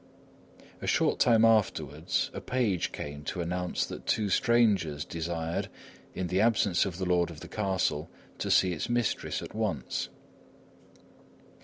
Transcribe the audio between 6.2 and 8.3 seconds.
the absence of the lord of the castle,